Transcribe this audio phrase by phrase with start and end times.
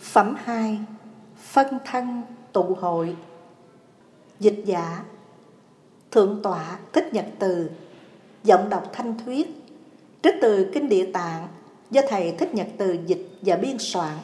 [0.00, 0.78] Phẩm 2
[1.36, 3.16] Phân thân, tụ hội.
[4.40, 5.04] Dịch giả,
[6.10, 7.70] Thượng tọa, Thích Nhật Từ.
[8.44, 9.62] Giọng đọc thanh thuyết.
[10.22, 11.48] Trích từ Kinh Địa Tạng
[11.90, 14.16] Do Thầy Thích Nhật Từ dịch và biên soạn.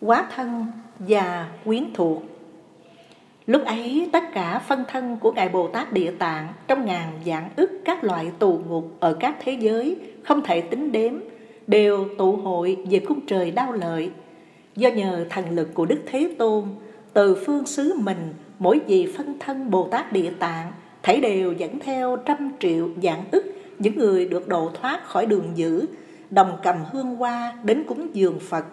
[0.00, 0.66] Quá thân
[0.98, 2.22] và quyến thuộc.
[3.46, 7.50] Lúc ấy tất cả phân thân của Ngài Bồ Tát Địa Tạng trong ngàn dạng
[7.56, 11.12] ức các loại tù ngục ở các thế giới không thể tính đếm
[11.66, 14.10] đều tụ hội về cung trời đau lợi.
[14.76, 16.64] Do nhờ thần lực của Đức Thế Tôn,
[17.12, 20.72] từ phương xứ mình mỗi vị phân thân Bồ Tát Địa Tạng
[21.02, 23.44] thảy đều dẫn theo trăm triệu dạng ức
[23.78, 25.86] những người được độ thoát khỏi đường dữ,
[26.30, 28.64] đồng cầm hương hoa đến cúng dường Phật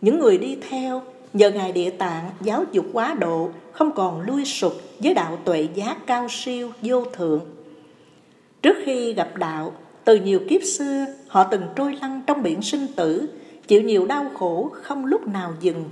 [0.00, 4.44] những người đi theo nhờ Ngài Địa Tạng giáo dục quá độ không còn lui
[4.44, 7.40] sụp với đạo tuệ giác cao siêu vô thượng.
[8.62, 9.72] Trước khi gặp đạo,
[10.04, 13.28] từ nhiều kiếp xưa họ từng trôi lăn trong biển sinh tử,
[13.66, 15.84] chịu nhiều đau khổ không lúc nào dừng.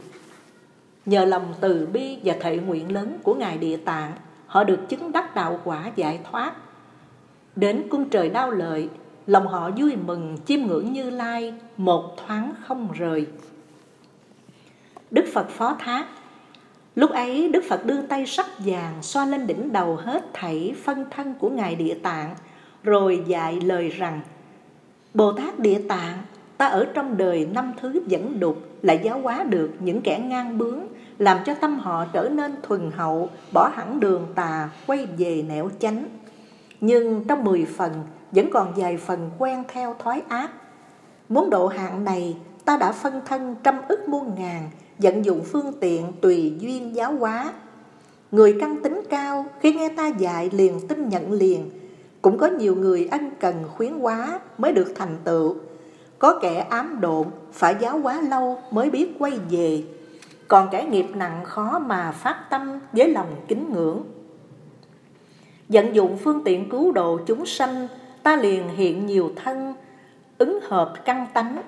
[1.06, 4.12] Nhờ lòng từ bi và thệ nguyện lớn của Ngài Địa Tạng,
[4.46, 6.52] họ được chứng đắc đạo quả giải thoát.
[7.56, 8.88] Đến cung trời đau lợi,
[9.26, 13.26] lòng họ vui mừng chiêm ngưỡng như lai, một thoáng không rời.
[15.10, 16.06] Đức Phật phó thác.
[16.94, 21.04] Lúc ấy, Đức Phật đưa tay sắc vàng xoa lên đỉnh đầu hết thảy phân
[21.10, 22.34] thân của Ngài Địa Tạng,
[22.82, 24.20] Rồi dạy lời rằng,
[25.14, 26.18] Bồ Tát Địa Tạng,
[26.56, 30.58] Ta ở trong đời năm thứ dẫn đục, Lại giáo hóa được những kẻ ngang
[30.58, 30.80] bướng,
[31.18, 35.70] Làm cho tâm họ trở nên thuần hậu, Bỏ hẳn đường tà, Quay về nẻo
[35.78, 36.04] chánh.
[36.80, 37.92] Nhưng trong mười phần,
[38.32, 40.50] Vẫn còn vài phần quen theo thói ác.
[41.28, 45.72] Muốn độ hạng này, Ta đã phân thân trăm ức muôn ngàn vận dụng phương
[45.80, 47.52] tiện tùy duyên giáo hóa.
[48.30, 51.70] Người căn tính cao khi nghe ta dạy liền tin nhận liền,
[52.22, 55.56] cũng có nhiều người ân cần khuyến hóa mới được thành tựu.
[56.18, 59.82] Có kẻ ám độn phải giáo hóa lâu mới biết quay về,
[60.48, 64.02] còn kẻ nghiệp nặng khó mà phát tâm với lòng kính ngưỡng.
[65.68, 67.88] Vận dụng phương tiện cứu độ chúng sanh,
[68.22, 69.74] ta liền hiện nhiều thân,
[70.38, 71.62] ứng hợp căn tánh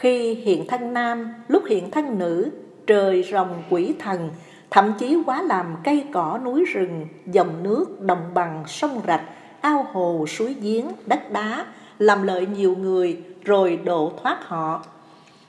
[0.00, 2.50] khi hiện thân nam, lúc hiện thân nữ,
[2.86, 4.30] trời rồng quỷ thần,
[4.70, 9.22] thậm chí quá làm cây cỏ núi rừng, dòng nước, đồng bằng, sông rạch,
[9.60, 11.66] ao hồ, suối giếng, đất đá,
[11.98, 14.84] làm lợi nhiều người rồi độ thoát họ.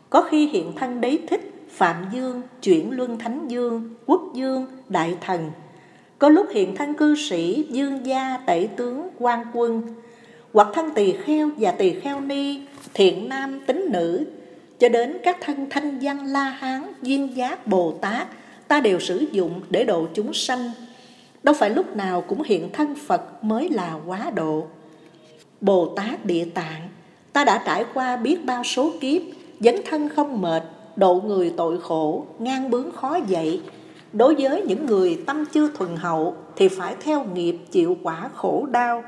[0.09, 5.17] Có khi hiện thân đế thích, Phạm Dương, chuyển luân Thánh Dương, Quốc Dương, Đại
[5.21, 5.51] Thần.
[6.19, 9.81] Có lúc hiện thân cư sĩ, dương gia, tể tướng, quan quân,
[10.53, 12.61] hoặc thân tỳ kheo và tỳ kheo ni,
[12.93, 14.25] thiện nam, tính nữ,
[14.81, 18.27] cho đến các thân thanh văn La Hán, Duyên Giác, Bồ Tát,
[18.67, 20.71] ta đều sử dụng để độ chúng sanh.
[21.43, 24.67] Đâu phải lúc nào cũng hiện thân Phật mới là quá độ.
[25.61, 26.89] Bồ Tát Địa Tạng,
[27.33, 29.21] ta đã trải qua biết bao số kiếp,
[29.59, 30.63] dấn thân không mệt,
[30.95, 33.61] độ người tội khổ, ngang bướng khó dậy.
[34.13, 38.65] Đối với những người tâm chưa thuần hậu thì phải theo nghiệp chịu quả khổ
[38.71, 39.03] đau.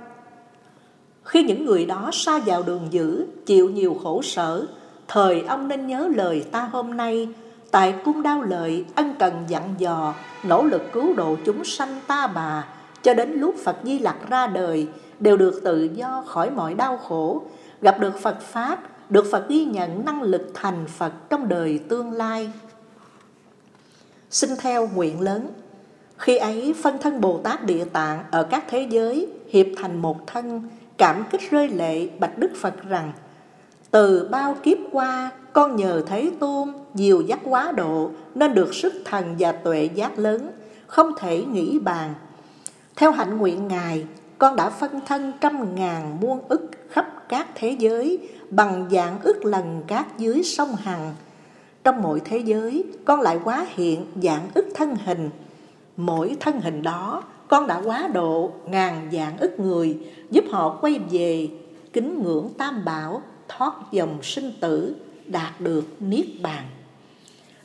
[1.23, 4.67] Khi những người đó xa vào đường dữ, chịu nhiều khổ sở,
[5.07, 7.29] Thời ông nên nhớ lời ta hôm nay.
[7.71, 12.27] Tại cung đao lợi, ân cần dặn dò, Nỗ lực cứu độ chúng sanh ta
[12.27, 12.67] bà.
[13.03, 14.87] Cho đến lúc Phật Di Lặc ra đời,
[15.19, 17.41] Đều được tự do khỏi mọi đau khổ.
[17.81, 22.11] Gặp được Phật Pháp, Được Phật ghi nhận năng lực thành Phật trong đời tương
[22.11, 22.51] lai.
[24.29, 25.47] Xin theo nguyện lớn.
[26.17, 30.27] Khi ấy, phân thân Bồ Tát Địa Tạng Ở các thế giới hiệp thành một
[30.27, 33.11] thân, Cảm kích rơi lệ bạch Đức Phật rằng
[33.93, 38.93] từ bao kiếp qua, con nhờ thấy Tôn nhiều giác quá độ nên được sức
[39.05, 40.51] thần và tuệ giác lớn,
[40.87, 42.13] không thể nghĩ bàn.
[42.95, 44.05] Theo hạnh nguyện Ngài,
[44.37, 49.45] con đã phân thân trăm ngàn muôn ức khắp các thế giới bằng dạng ức
[49.45, 51.15] lần các dưới sông Hằng.
[51.83, 55.29] Trong mỗi thế giới, con lại quá hiện dạng ức thân hình.
[55.97, 59.97] Mỗi thân hình đó, con đã quá độ ngàn dạng ức người,
[60.31, 61.47] giúp họ quay về
[61.93, 63.21] kính ngưỡng tam bảo
[63.57, 64.95] thoát dòng sinh tử
[65.27, 66.63] đạt được Niết Bàn.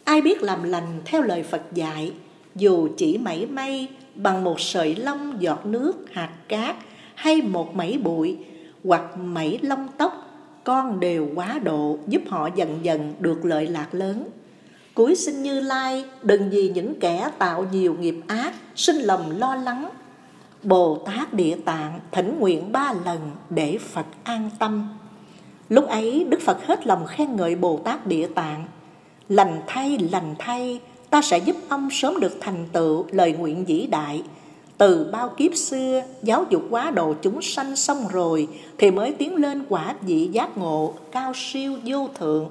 [0.05, 2.13] Ai biết làm lành theo lời Phật dạy,
[2.55, 6.77] dù chỉ mảy may bằng một sợi lông giọt nước hạt cát
[7.15, 8.37] hay một mảy bụi
[8.85, 10.13] hoặc mảy lông tóc,
[10.65, 14.29] con đều quá độ giúp họ dần dần được lợi lạc lớn.
[14.95, 19.55] Cuối sinh Như Lai, đừng vì những kẻ tạo nhiều nghiệp ác, sinh lòng lo
[19.55, 19.89] lắng.
[20.63, 24.89] Bồ Tát Địa Tạng thỉnh nguyện ba lần để Phật an tâm.
[25.69, 28.65] Lúc ấy Đức Phật hết lòng khen ngợi Bồ Tát Địa Tạng.
[29.29, 30.81] Lành thay, lành thay,
[31.11, 34.23] ta sẽ giúp ông sớm được thành tựu lời nguyện vĩ đại.
[34.79, 38.49] Từ bao kiếp xưa, giáo dục quá độ chúng sanh xong rồi,
[38.79, 42.49] thì mới tiến lên quả vị giác ngộ, cao siêu vô thượng.